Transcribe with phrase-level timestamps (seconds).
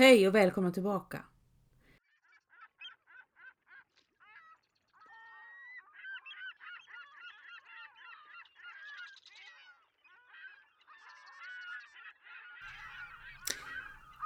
[0.00, 1.22] Hej och välkomna tillbaka!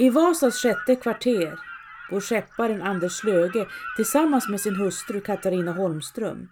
[0.01, 1.59] I Vasas sjätte kvarter
[2.11, 3.66] bor skepparen Anders Slöge
[3.97, 6.48] tillsammans med sin hustru Katarina Holmström.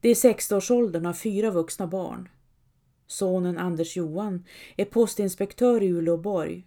[0.00, 2.28] De är 60-årsåldern och har fyra vuxna barn.
[3.06, 4.44] Sonen Anders Johan
[4.76, 6.66] är postinspektör i Uleåborg.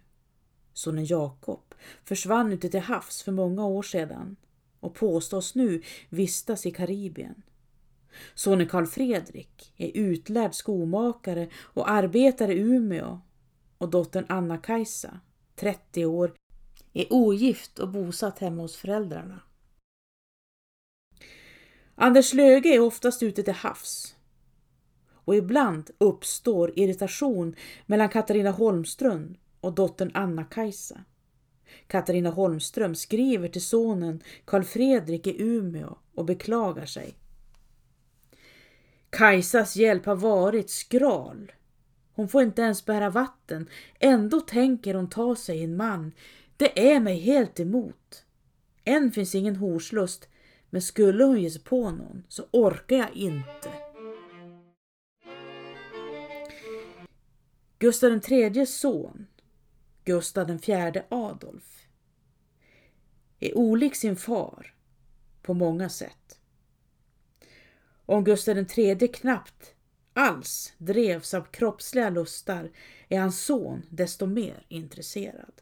[0.72, 4.36] Sonen Jakob försvann ute till havs för många år sedan
[4.80, 7.42] och påstås nu vistas i Karibien.
[8.34, 13.20] Sonen Karl Fredrik är utlärd skomakare och arbetar i Umeå
[13.78, 15.20] och dottern Anna-Kajsa,
[15.56, 16.34] 30 år,
[16.92, 19.40] är ogift och bosatt hemma hos föräldrarna.
[21.94, 24.16] Anders Löge är oftast ute till havs
[25.24, 31.04] och ibland uppstår irritation mellan Katarina Holmström och dottern Anna-Kajsa.
[31.86, 37.14] Katarina Holmström skriver till sonen Karl Fredrik i Umeå och beklagar sig.
[39.10, 41.52] Kajsas hjälp har varit skral.
[42.14, 43.68] Hon får inte ens bära vatten.
[43.98, 46.12] Ändå tänker hon ta sig en man.
[46.56, 48.24] Det är mig helt emot.
[48.84, 50.28] Än finns ingen horslust,
[50.70, 53.70] men skulle hon ge sig på någon så orkar jag inte.
[57.78, 59.26] Gustav IIIs son,
[60.04, 61.86] Gustav IV Adolf,
[63.40, 64.74] är olik sin far
[65.42, 66.40] på många sätt.
[68.06, 69.74] Om Gustav III knappt
[70.12, 72.70] alls drevs av kroppsliga lustar
[73.08, 75.52] är hans son desto mer intresserad.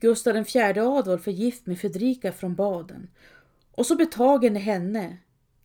[0.00, 3.10] Gustav IV Adolf är gift med Fredrika från Baden
[3.70, 5.18] och så betagen är henne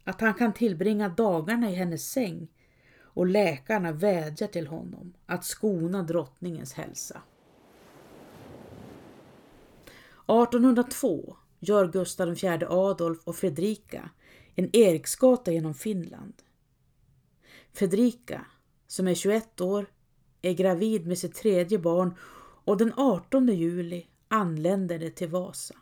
[0.04, 2.48] att han kan tillbringa dagarna i hennes säng
[3.14, 7.22] och läkarna vädjar till honom att skona drottningens hälsa.
[10.24, 14.10] 1802 gör Gustav IV Adolf och Fredrika
[14.56, 16.34] en Eriksgata genom Finland.
[17.74, 18.46] Fredrika,
[18.88, 19.86] som är 21 år,
[20.42, 22.14] är gravid med sitt tredje barn
[22.66, 25.76] och den 18 juli anländer det till Vasa.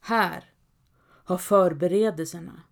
[0.00, 0.52] Här
[1.24, 2.62] har förberedelserna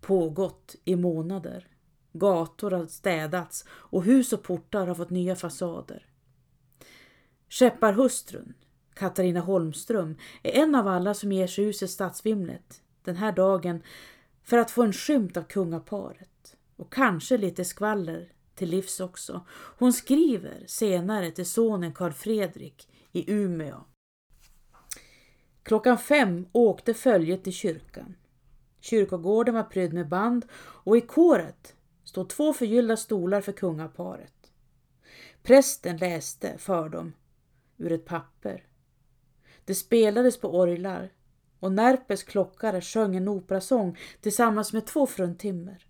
[0.00, 1.77] pågått i månader.
[2.12, 6.06] Gator har städats och hus och portar har fått nya fasader.
[7.48, 8.54] Skepparhustrun,
[8.94, 13.82] Katarina Holmström, är en av alla som ger sig ut i stadsvimlet den här dagen
[14.44, 19.46] för att få en skymt av kungaparet och kanske lite skvaller till livs också.
[19.50, 23.84] Hon skriver senare till sonen Karl Fredrik i Umeå.
[25.62, 28.14] Klockan fem åkte följet till kyrkan.
[28.80, 31.76] Kyrkogården var prydd med band och i kåret
[32.08, 34.52] stod två förgyllda stolar för kungaparet.
[35.42, 37.12] Prästen läste för dem
[37.76, 38.66] ur ett papper.
[39.64, 41.12] Det spelades på orglar
[41.60, 45.86] och Närpes klockare sjöng en operasång tillsammans med två fruntimmer.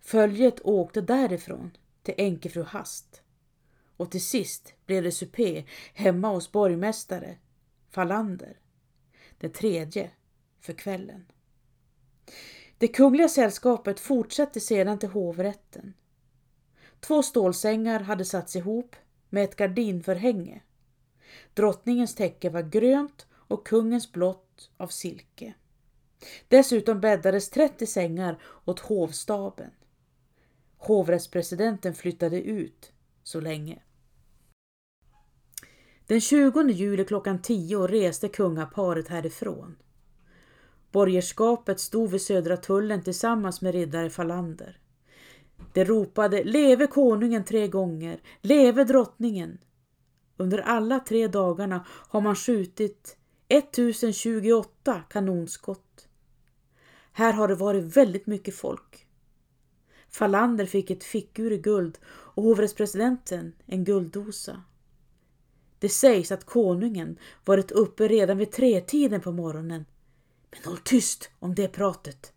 [0.00, 1.70] Följet åkte därifrån
[2.02, 3.22] till Änkefru Hast
[3.96, 7.38] och till sist blev det supé hemma hos borgmästare
[7.90, 8.60] Fallander.
[9.38, 10.10] Den tredje
[10.60, 11.32] för kvällen.
[12.78, 15.94] Det kungliga sällskapet fortsatte sedan till hovrätten.
[17.00, 18.96] Två stålsängar hade satts ihop
[19.30, 20.62] med ett gardinförhänge.
[21.54, 25.54] Drottningens täcke var grönt och kungens blått av silke.
[26.48, 29.70] Dessutom bäddades 30 sängar åt hovstaben.
[30.78, 33.82] Hovrättspresidenten flyttade ut så länge.
[36.06, 39.76] Den 20 juli klockan 10 reste kungaparet härifrån.
[40.92, 44.78] Borgerskapet stod vid Södra tullen tillsammans med riddare Falander.
[45.72, 49.58] De ropade leve konungen tre gånger, leve drottningen.
[50.36, 53.16] Under alla tre dagarna har man skjutit
[53.48, 56.08] 1028 kanonskott.
[57.12, 59.06] Här har det varit väldigt mycket folk.
[60.08, 64.62] Falander fick ett fickur i guld och hovrättspresidenten en gulddosa.
[65.78, 69.84] Det sägs att konungen varit uppe redan vid tretiden på morgonen.
[70.50, 72.32] Men håll tyst om det pratet.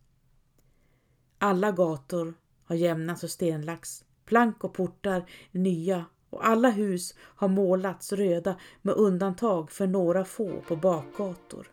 [1.37, 2.33] Alla gator
[2.65, 4.05] har jämnats och stenlagts.
[4.25, 10.25] Plank och portar är nya och alla hus har målats röda med undantag för några
[10.25, 11.71] få på bakgator.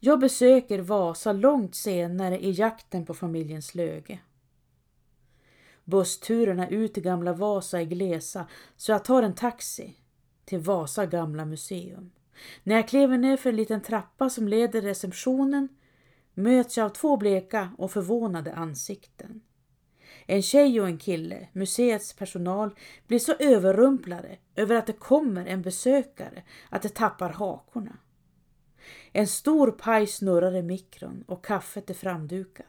[0.00, 4.18] Jag besöker Vasa långt senare i jakten på familjen Slöge.
[5.90, 8.46] Bussturerna ut till Gamla Vasa är glesa
[8.76, 9.96] så jag tar en taxi
[10.44, 12.10] till Vasa gamla museum.
[12.62, 15.68] När jag kliver ner för en liten trappa som leder receptionen
[16.34, 19.40] möts jag av två bleka och förvånade ansikten.
[20.26, 22.70] En tjej och en kille, museets personal,
[23.06, 27.98] blir så överrumplade över att det kommer en besökare att de tappar hakorna.
[29.12, 32.66] En stor paj snurrar i mikron och kaffet är framdukat.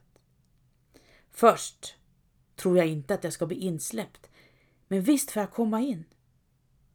[1.32, 1.99] Först
[2.60, 4.30] tror jag inte att jag ska bli insläppt,
[4.88, 6.06] men visst får jag komma in.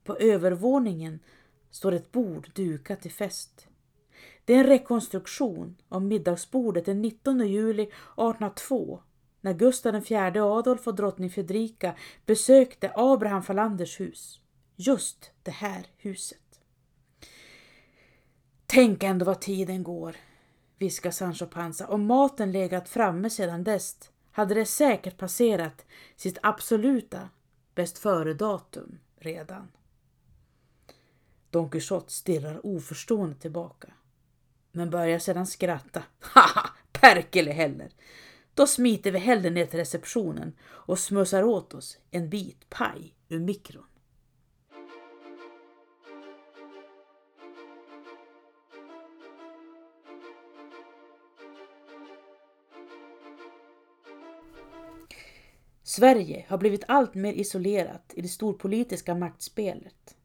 [0.05, 1.19] På övervåningen
[1.71, 3.67] står ett bord dukat till fest.
[4.45, 9.01] Det är en rekonstruktion av middagsbordet den 19 juli 1802
[9.41, 11.95] när Gustav IV Adolf och drottning Fredrika
[12.27, 14.41] besökte Abraham Falanders hus.
[14.77, 16.61] Just det här huset.
[18.67, 20.17] Tänk ändå vad tiden går,
[20.79, 21.87] viskar Sancho Panza.
[21.87, 25.87] Om maten legat framme sedan dess hade det säkert passerat
[26.17, 27.29] sitt absoluta
[27.75, 29.69] bäst före-datum redan.
[31.51, 33.93] Don Quixote stirrar oförstående tillbaka,
[34.73, 36.03] men börjar sedan skratta.
[36.21, 37.93] Haha, perkele heller!
[38.55, 43.41] Då smiter vi hellre ner till receptionen och smussar åt oss en bit paj ur
[43.41, 43.87] mikron.
[55.97, 60.17] Sverige har blivit allt mer isolerat i det storpolitiska maktspelet.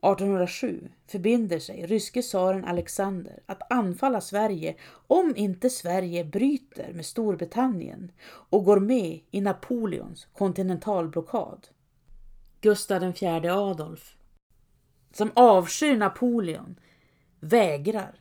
[0.00, 4.76] 1807 förbinder sig ryske tsaren Alexander att anfalla Sverige
[5.06, 11.68] om inte Sverige bryter med Storbritannien och går med i Napoleons kontinentalblockad.
[12.60, 14.16] Gustav IV Adolf,
[15.12, 16.80] som avskyr Napoleon,
[17.40, 18.20] vägrar.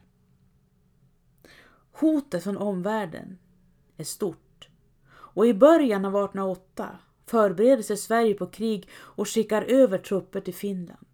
[1.92, 3.38] Hotet från omvärlden
[3.98, 4.51] är stort
[5.34, 6.90] och i början av 1808
[7.26, 11.08] förbereder sig Sverige på krig och skickar över trupper till Finland.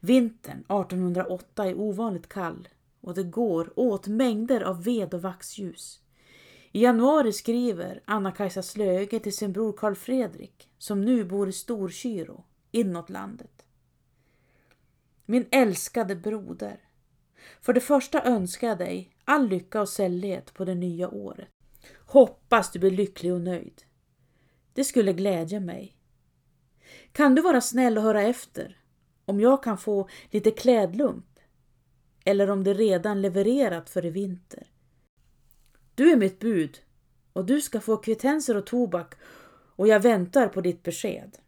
[0.00, 2.68] Vintern 1808 är ovanligt kall
[3.00, 6.00] och det går åt mängder av ved och vaxljus.
[6.72, 12.44] I januari skriver Anna-Kajsa Slöge till sin bror Karl Fredrik, som nu bor i Storkyro,
[12.70, 13.66] inåt landet.
[15.26, 16.80] Min älskade broder.
[17.60, 21.53] För det första önskar jag dig all lycka och sällhet på det nya året.
[22.14, 23.82] Hoppas du blir lycklig och nöjd.
[24.72, 25.96] Det skulle glädja mig.
[27.12, 28.78] Kan du vara snäll och höra efter
[29.24, 31.38] om jag kan få lite klädlump
[32.24, 34.66] eller om det redan levererat för i vinter.
[35.94, 36.78] Du är mitt bud
[37.32, 39.14] och du ska få kvittenser och tobak
[39.76, 41.38] och jag väntar på ditt besked.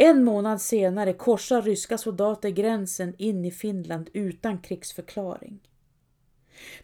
[0.00, 5.60] En månad senare korsar ryska soldater gränsen in i Finland utan krigsförklaring.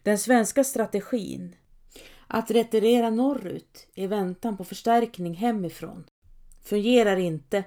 [0.02, 1.56] Den svenska strategin
[2.26, 6.04] att retirera norrut i väntan på förstärkning hemifrån
[6.62, 7.64] fungerar inte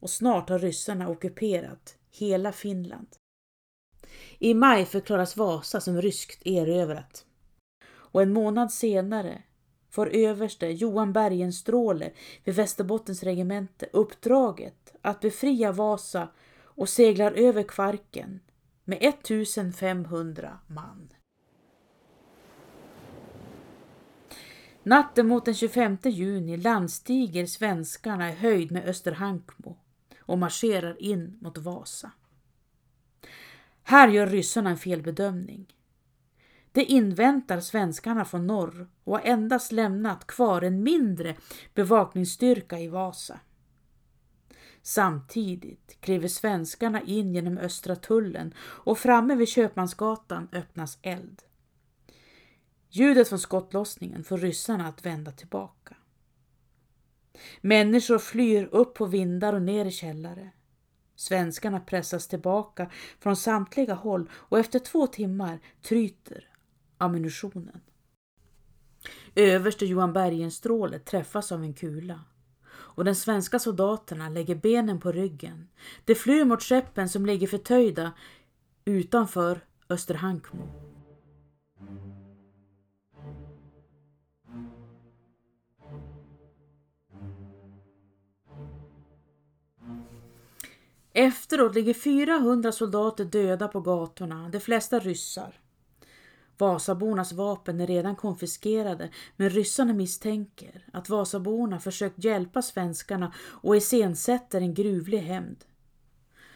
[0.00, 3.08] och snart har ryssarna ockuperat hela Finland.
[4.38, 7.26] I maj förklaras Vasa som ryskt erövrat
[7.88, 9.42] och en månad senare
[9.96, 12.10] får överste Johan Bergenstråle
[12.44, 16.28] vid Västerbottens regemente uppdraget att befria Vasa
[16.62, 18.40] och seglar över Kvarken
[18.84, 21.08] med 1500 man.
[24.82, 29.76] Natten mot den 25 juni landstiger svenskarna i höjd med Österhankmo
[30.20, 32.10] och marscherar in mot Vasa.
[33.82, 35.75] Här gör ryssarna en felbedömning.
[36.76, 41.36] De inväntar svenskarna från norr och har endast lämnat kvar en mindre
[41.74, 43.40] bevakningsstyrka i Vasa.
[44.82, 51.42] Samtidigt kliver svenskarna in genom Östra tullen och framme vid Köpmansgatan öppnas eld.
[52.90, 55.96] Ljudet från skottlossningen får ryssarna att vända tillbaka.
[57.60, 60.50] Människor flyr upp på vindar och ner i källare.
[61.14, 62.90] Svenskarna pressas tillbaka
[63.20, 66.55] från samtliga håll och efter två timmar tryter
[66.98, 67.80] ammunitionen.
[69.34, 72.20] Överste Johan Bergenstråle träffas av en kula
[72.68, 75.68] och de svenska soldaterna lägger benen på ryggen.
[76.04, 78.12] De flyr mot skeppen som ligger förtöjda
[78.84, 80.86] utanför Österhankmo.
[91.12, 95.60] Efteråt ligger 400 soldater döda på gatorna, de flesta ryssar.
[96.58, 104.60] Vasabornas vapen är redan konfiskerade men ryssarna misstänker att Vasaborna försökt hjälpa svenskarna och iscensätter
[104.60, 105.64] en gruvlig hämnd.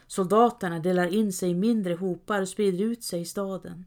[0.07, 3.85] Soldaterna delar in sig i mindre hopar och sprider ut sig i staden.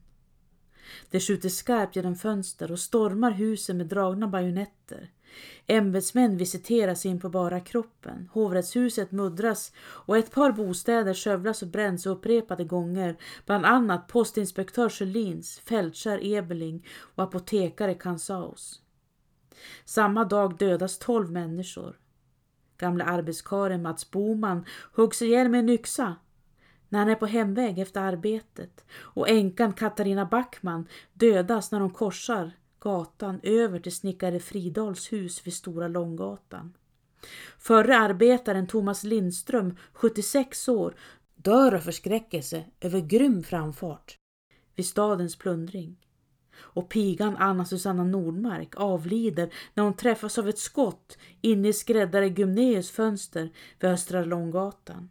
[1.12, 5.12] De skjuter skarpt genom fönster och stormar husen med dragna bajonetter.
[5.68, 8.30] Ämbetsmän visiteras in på bara kroppen.
[8.34, 13.18] Hovrättshuset muddras och ett par bostäder skövlas och bränns upprepade gånger.
[13.46, 16.86] Bland annat postinspektör Sjölins, fältskär Ebeling
[17.16, 18.82] och apotekare Kansaus.
[19.86, 22.00] Samma dag dödas tolv människor.
[22.78, 26.16] Gamla arbetskaren Mats Boman huggs ihjäl med en yxa
[26.90, 32.52] när han är på hemväg efter arbetet och änkan Katarina Backman dödas när hon korsar
[32.84, 36.74] gatan över till snickare Fridals hus vid Stora Långgatan.
[37.58, 40.96] Förre arbetaren Thomas Lindström, 76 år,
[41.36, 44.18] dör av förskräckelse över grym framfart
[44.76, 45.98] vid stadens plundring.
[46.56, 52.30] Och pigan Anna Susanna Nordmark avlider när hon träffas av ett skott inne i skräddare
[52.30, 53.50] Gumneus fönster
[53.80, 55.10] vid Östra Långgatan.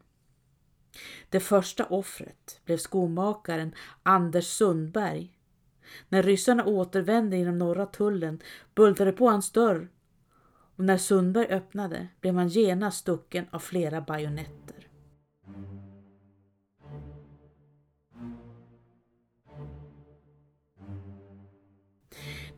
[1.29, 5.39] Det första offret blev skomakaren Anders Sundberg.
[6.09, 8.41] När ryssarna återvände genom norra tullen
[8.75, 9.89] bultade på hans dörr
[10.77, 14.89] och när Sundberg öppnade blev han genast stucken av flera bajonetter.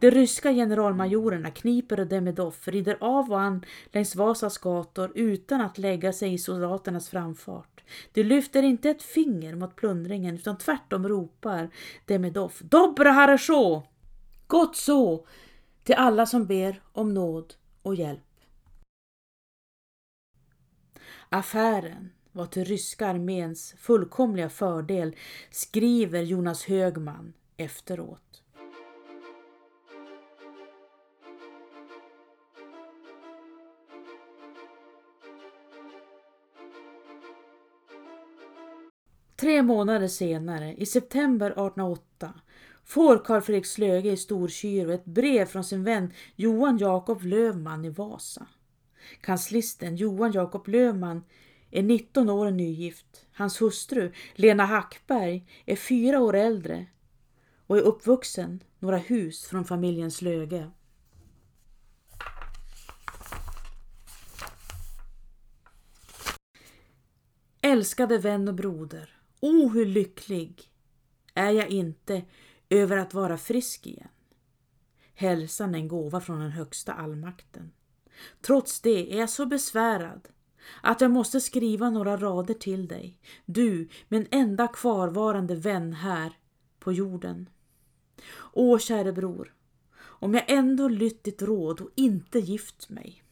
[0.04, 5.78] De ryska generalmajorerna Kniper och Demidov rider av och an längs Vasas gator utan att
[5.78, 7.73] lägga sig i soldaternas framfart.
[8.12, 11.70] De lyfter inte ett finger mot plundringen utan tvärtom ropar
[12.06, 13.82] Demidov Dobra harasho!
[14.46, 15.26] Gott så!
[15.84, 18.20] till alla som ber om nåd och hjälp.
[21.28, 25.16] Affären var till ryska arméns fullkomliga fördel,
[25.50, 28.23] skriver Jonas Högman efteråt.
[39.36, 42.34] Tre månader senare, i september 1808,
[42.84, 47.90] får Carl Fredrik Slöge i Storkyrå ett brev från sin vän Johan Jakob Lövman i
[47.90, 48.46] Vasa.
[49.20, 51.24] Kanslisten Johan Jakob Lövman
[51.70, 53.26] är 19 år och nygift.
[53.32, 56.86] Hans hustru Lena Hackberg är fyra år äldre
[57.66, 60.70] och är uppvuxen några hus från familjen Slöge.
[67.60, 69.23] Älskade vän och broder.
[69.44, 70.70] O, oh, hur lycklig
[71.34, 72.22] är jag inte
[72.70, 74.08] över att vara frisk igen.
[75.14, 77.72] Hälsan är en gåva från den högsta allmakten.
[78.40, 80.28] Trots det är jag så besvärad
[80.82, 86.38] att jag måste skriva några rader till dig, du min enda kvarvarande vän här
[86.78, 87.48] på jorden.
[88.52, 89.54] Åh, käre bror,
[90.00, 93.23] om jag ändå lytt ditt råd och inte gift mig.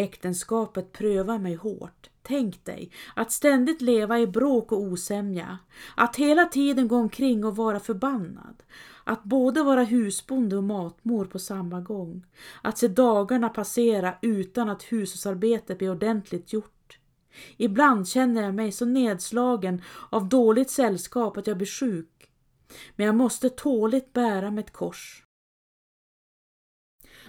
[0.00, 2.10] Äktenskapet prövar mig hårt.
[2.22, 5.58] Tänk dig att ständigt leva i bråk och osämja,
[5.96, 8.62] att hela tiden gå omkring och vara förbannad,
[9.04, 12.26] att både vara husbonde och matmor på samma gång,
[12.62, 16.98] att se dagarna passera utan att hushållsarbetet blir ordentligt gjort.
[17.56, 22.30] Ibland känner jag mig så nedslagen av dåligt sällskap att jag blir sjuk,
[22.96, 25.24] men jag måste tåligt bära mitt kors.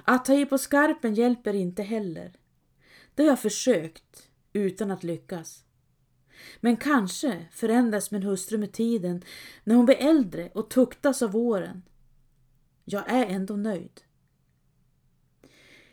[0.04, 2.41] Att ta i på skarpen hjälper inte heller.
[3.22, 5.64] Det har jag försökt, utan att lyckas.
[6.60, 9.24] Men kanske förändras min hustru med tiden
[9.64, 11.82] när hon blir äldre och tuktas av åren.
[12.86, 14.02] Jag är ändå nöjd.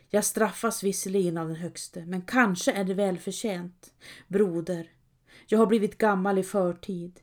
[0.09, 3.93] Jag straffas visserligen av den högste, men kanske är det välförtjänt.
[4.29, 4.91] Broder,
[5.47, 7.21] jag har blivit gammal i förtid.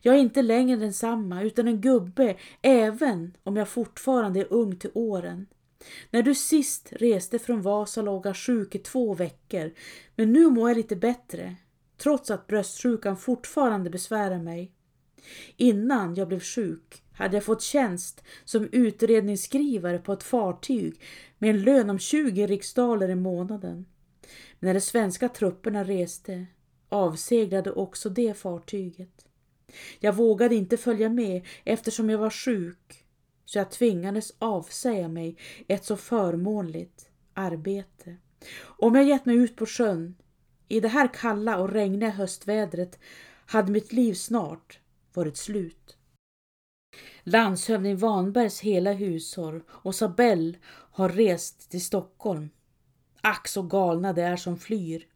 [0.00, 4.90] Jag är inte längre densamma utan en gubbe, även om jag fortfarande är ung till
[4.94, 5.46] åren.
[6.10, 9.72] När du sist reste från Vasa låg jag sjuk i två veckor,
[10.16, 11.56] men nu mår jag lite bättre,
[11.96, 14.72] trots att bröstsjukan fortfarande besvärar mig.
[15.56, 21.00] Innan jag blev sjuk hade jag fått tjänst som utredningsskrivare på ett fartyg
[21.38, 23.86] med en lön om 20 riksdaler i månaden.
[24.58, 26.46] Men när de svenska trupperna reste
[26.88, 29.26] avseglade också det fartyget.
[30.00, 33.04] Jag vågade inte följa med eftersom jag var sjuk
[33.50, 35.36] så jag tvingades avsäga mig
[35.68, 38.16] ett så förmånligt arbete.
[38.62, 40.14] Om jag gett mig ut på sjön
[40.68, 42.98] i det här kalla och regniga höstvädret
[43.46, 44.80] hade mitt liv snart
[45.14, 45.96] varit slut.
[47.22, 52.50] Landshövding Vanbergs hela hushåll och Sabell har rest till Stockholm.
[53.20, 55.06] Ack så galna det är som flyr.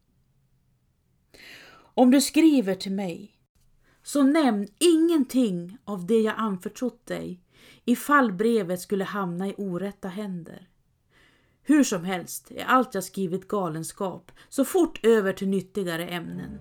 [1.77, 3.33] Om du skriver till mig,
[4.03, 7.44] så nämn ingenting av det jag anförtrott dig
[7.85, 10.69] ifall brevet skulle hamna i orätta händer.
[11.63, 16.59] Hur som helst är allt jag skrivit galenskap, så fort över till nyttigare ämnen.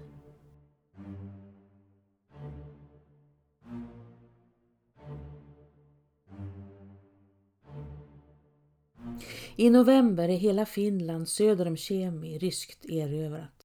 [9.55, 13.63] I november är hela Finland söder om Kemi ryskt erövrat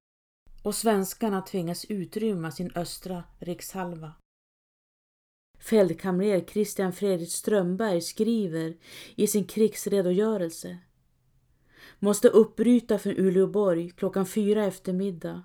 [0.62, 4.12] och svenskarna tvingas utrymma sin östra rikshalva.
[5.58, 8.76] Fältkamrer Christian Fredrik Strömberg skriver
[9.14, 10.78] i sin krigsredogörelse
[11.98, 15.42] måste uppbryta från Uleåborg klockan fyra eftermiddag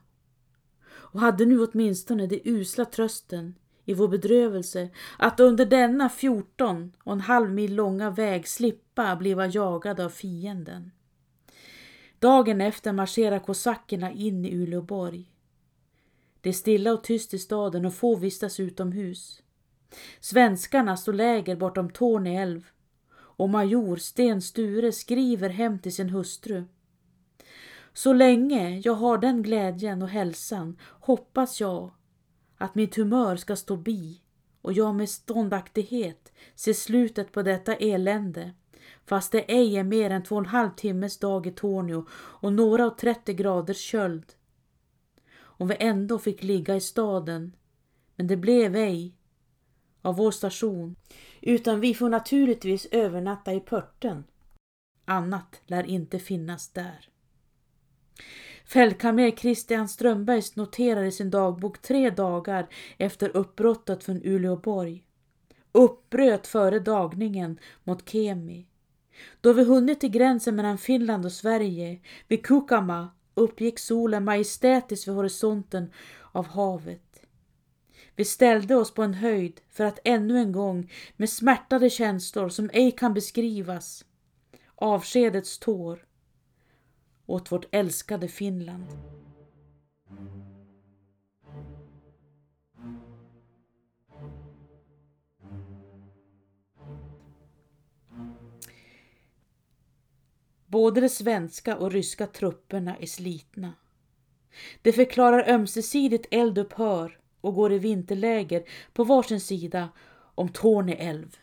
[0.92, 3.56] och hade nu åtminstone det usla trösten
[3.86, 9.48] i vår bedrövelse att under denna 14 och en halv mil långa väg slippa bliva
[9.48, 10.92] jagade av fienden.
[12.20, 15.32] Dagen efter marscherar kosackerna in i Uleåborg.
[16.42, 19.43] Det är stilla och tyst i staden och få vistas utomhus.
[20.20, 22.66] Svenskarna står läger bortom Torne älv
[23.16, 26.64] och major Sten Sture skriver hem till sin hustru.
[27.94, 31.92] Så länge jag har den glädjen och hälsan hoppas jag
[32.58, 34.22] att mitt humör ska stå bi
[34.62, 38.52] och jag med ståndaktighet ser slutet på detta elände
[39.06, 42.54] fast det ej är mer än två och en halv timmes dag i Tornio och
[42.54, 44.34] några och trettio graders köld.
[45.36, 47.56] Om vi ändå fick ligga i staden,
[48.16, 49.16] men det blev ej
[50.04, 50.96] av vår station,
[51.42, 54.24] utan vi får naturligtvis övernatta i Pörten.
[55.06, 57.10] Annat lär inte finnas där.
[58.66, 62.68] Fältkamrer Christian Strömbergs noterar i sin dagbok tre dagar
[62.98, 65.04] efter uppbrottet från Uleåborg.
[65.72, 68.68] Uppbröt före dagningen mot Kemi.
[69.42, 75.16] Då vi hunnit till gränsen mellan Finland och Sverige, vid Kukama, uppgick solen majestätiskt vid
[75.16, 75.92] horisonten
[76.32, 77.03] av havet.
[78.16, 82.70] Vi ställde oss på en höjd för att ännu en gång med smärtade känslor som
[82.74, 84.06] ej kan beskrivas,
[84.76, 86.06] avskedets tår,
[87.26, 88.86] åt vårt älskade Finland.
[100.66, 103.74] Både de svenska och ryska trupperna är slitna.
[104.82, 109.90] De förklarar ömsesidigt eldupphör och går i vinterläger på varsin sida
[110.36, 111.38] om Torne älv.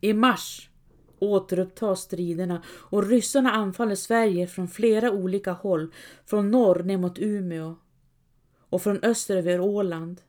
[0.00, 0.70] I mars
[1.18, 5.94] återupptas striderna och ryssarna anfaller Sverige från flera olika håll,
[6.26, 7.76] från norr ner mot Umeå
[8.58, 10.20] och från öster över Åland.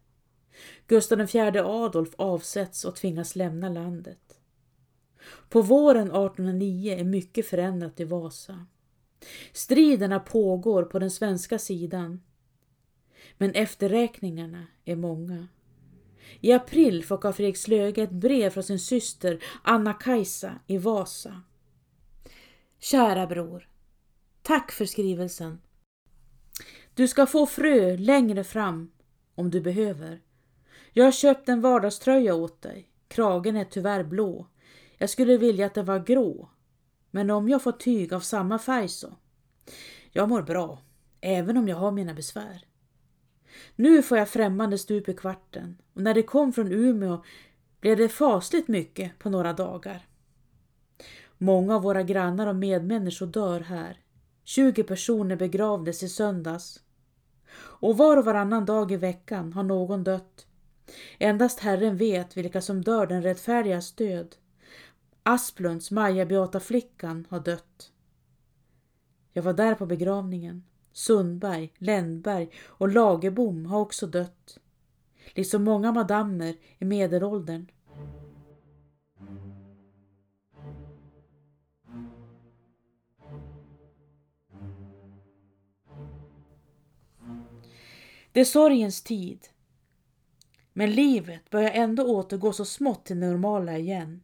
[0.87, 4.39] Gustav IV Adolf avsätts och tvingas lämna landet.
[5.49, 8.65] På våren 1809 är mycket förändrat i Vasa.
[9.53, 12.21] Striderna pågår på den svenska sidan,
[13.37, 15.47] men efterräkningarna är många.
[16.41, 21.41] I april får Karl Fredrik Slöge ett brev från sin syster Anna-Kajsa i Vasa.
[22.79, 23.69] Kära bror.
[24.41, 25.61] Tack för skrivelsen.
[26.93, 28.91] Du ska få frö längre fram
[29.35, 30.21] om du behöver.
[30.99, 32.89] Jag har köpt en vardagströja åt dig.
[33.07, 34.47] Kragen är tyvärr blå.
[34.97, 36.49] Jag skulle vilja att den var grå.
[37.11, 39.17] Men om jag får tyg av samma färg så.
[40.11, 40.81] Jag mår bra,
[41.21, 42.65] även om jag har mina besvär.
[43.75, 47.23] Nu får jag främmande stup i kvarten och när det kom från Umeå
[47.79, 50.07] blev det fasligt mycket på några dagar.
[51.37, 53.99] Många av våra grannar och medmänniskor dör här.
[54.43, 56.79] 20 personer begravdes i söndags.
[57.55, 60.45] Och var och varannan dag i veckan har någon dött.
[61.17, 64.35] Endast Herren vet vilka som dör den rättfärdigas död.
[65.23, 67.91] Asplunds Maja Beata flickan har dött.
[69.33, 70.63] Jag var där på begravningen.
[70.91, 74.59] Sundberg, Ländberg och Lagerbom har också dött.
[75.35, 77.67] Liksom många madammer i medelåldern.
[88.31, 89.47] Det är sorgens tid.
[90.79, 94.23] Men livet börjar ändå återgå så smått till normala igen.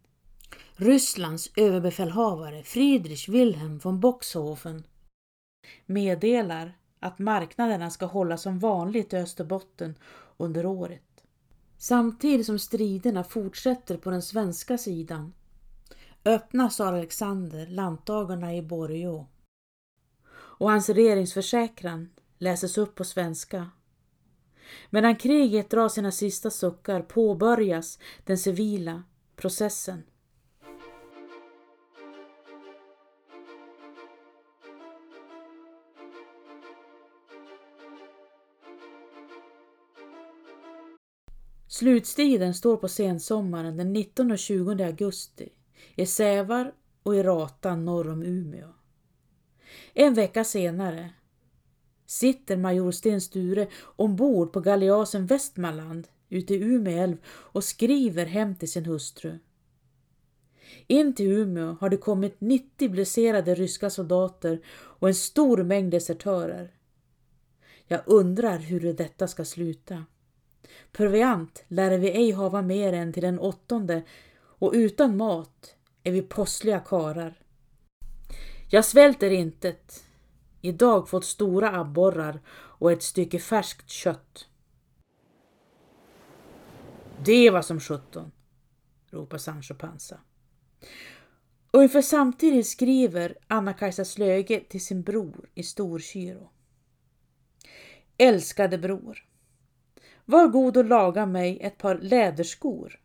[0.75, 4.83] Rysslands överbefälhavare Friedrich Wilhelm von Boxhofen
[5.85, 9.95] meddelar att marknaderna ska hållas som vanligt i Österbotten
[10.37, 11.23] under året.
[11.77, 15.33] Samtidigt som striderna fortsätter på den svenska sidan
[16.25, 19.27] öppnas Alexander lantdagarna i Borgå
[20.33, 23.69] och hans regeringsförsäkran läses upp på svenska.
[24.89, 29.03] Medan kriget drar sina sista suckar påbörjas den civila
[29.35, 30.03] processen.
[41.67, 45.49] Slutstriden står på sensommaren den 19 och 20 augusti
[45.95, 46.73] i Sävar
[47.03, 48.67] och i Ratan norr om Umeå.
[49.93, 51.09] En vecka senare
[52.05, 58.71] sitter major Sten Sture ombord på galeasen Västmanland ute i Umeälv och skriver hem till
[58.71, 59.39] sin hustru.
[60.87, 66.71] In till Umeå har det kommit 90 blesserade ryska soldater och en stor mängd desertörer.
[67.87, 70.05] Jag undrar hur detta ska sluta.
[70.91, 74.03] Proviant lär vi ej hava mer än till den åttonde
[74.35, 77.39] och utan mat är vi postliga karar.
[78.69, 80.04] Jag svälter intet.
[80.65, 84.49] Idag fått stora abborrar och ett stycke färskt kött.
[87.25, 88.31] Det var som sjutton,
[89.11, 90.19] ropar Sancho Panza.
[91.71, 96.49] Ungefär samtidigt skriver Anna-Kajsa Slöge till sin bror i Storkyrå.
[98.17, 99.25] Älskade bror.
[100.25, 102.99] Var god och laga mig ett par läderskor.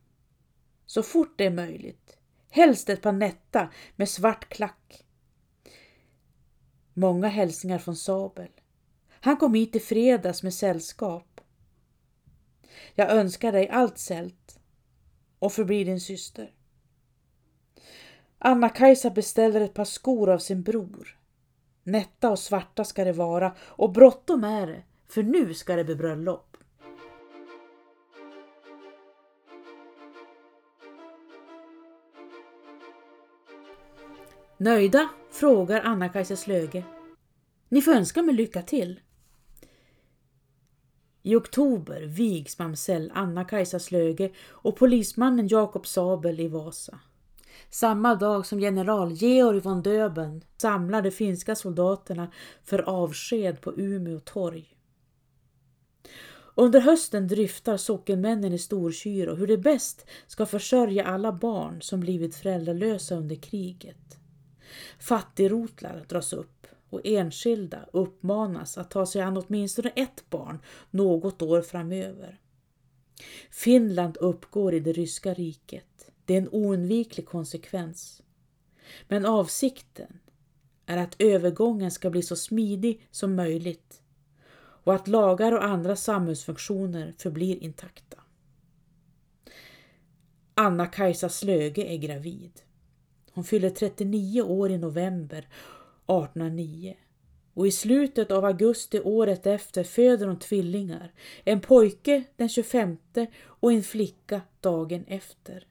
[0.87, 2.19] Så fort det är möjligt.
[2.51, 5.05] Helst ett par nätta med svart klack.
[6.95, 8.49] Många hälsningar från Sabel.
[9.09, 11.41] Han kom hit i fredags med sällskap.
[12.95, 14.61] Jag önskar dig allt sält
[15.39, 16.55] och förblir din syster.
[18.39, 21.19] Anna-Kajsa beställer ett par skor av sin bror.
[21.83, 25.97] Nätta och svarta ska det vara och bråttom är det, för nu ska det bli
[25.97, 26.50] bröllop.
[34.63, 35.09] Nöjda?
[35.31, 36.85] frågar Anna-Kajsa Slöge.
[37.69, 39.01] Ni får önska mig lycka till.
[41.23, 47.01] I oktober vigs mamsell Anna-Kajsa Slöge och polismannen Jakob Sabel i Vasa.
[47.71, 52.33] Samma dag som general Georg von Döben samlar de finska soldaterna
[52.65, 54.77] för avsked på Umeå torg.
[56.55, 62.37] Under hösten dryftar sockenmännen i Storkyrå hur de bäst ska försörja alla barn som blivit
[62.37, 64.20] föräldralösa under kriget.
[64.99, 70.59] Fattigrotlar dras upp och enskilda uppmanas att ta sig an åtminstone ett barn
[70.91, 72.41] något år framöver.
[73.51, 76.11] Finland uppgår i det ryska riket.
[76.25, 78.23] Det är en oundviklig konsekvens.
[79.09, 80.19] Men avsikten
[80.87, 84.03] är att övergången ska bli så smidig som möjligt
[84.83, 88.17] och att lagar och andra samhällsfunktioner förblir intakta.
[90.55, 92.63] Anna-Kajsa Slöge är gravid.
[93.33, 96.97] Hon fyller 39 år i november 1809
[97.55, 101.13] och i slutet av augusti året efter föder hon tvillingar,
[101.45, 102.97] en pojke den 25
[103.43, 105.67] och en flicka dagen efter.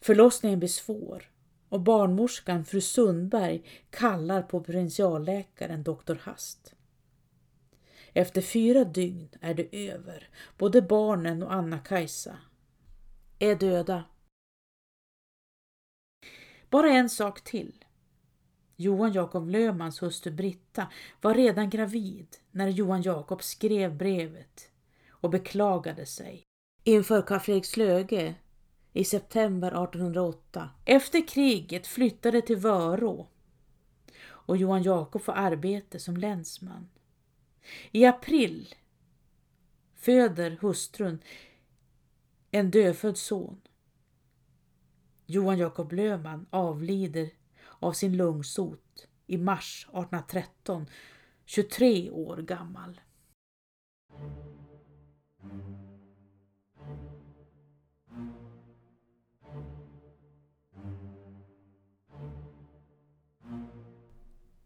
[0.00, 1.30] Förlossningen blir svår
[1.68, 6.74] och barnmorskan fru Sundberg kallar på provinsialläkaren doktor Hast.
[8.12, 10.28] Efter fyra dygn är det över.
[10.58, 12.36] Både barnen och Anna-Kajsa
[13.38, 14.04] är döda.
[16.74, 17.84] Bara en sak till.
[18.76, 20.86] Johan Jakob Lömans hustru Britta
[21.20, 24.70] var redan gravid när Johan Jakob skrev brevet
[25.08, 26.42] och beklagade sig
[26.84, 28.34] inför Karl Fredrik Slöge
[28.92, 30.70] i september 1808.
[30.84, 33.28] Efter kriget flyttade till Vörå
[34.24, 36.88] och Johan Jakob får arbete som länsman.
[37.90, 38.74] I april
[39.94, 41.18] föder hustrun
[42.50, 43.60] en dödfödd son.
[45.26, 47.30] Johan Jakob Löman avlider
[47.80, 50.86] av sin lungsot i mars 1813,
[51.44, 53.00] 23 år gammal.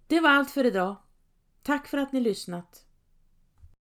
[0.07, 0.97] Det var allt för idag.
[1.63, 2.88] Tack för att ni lyssnat.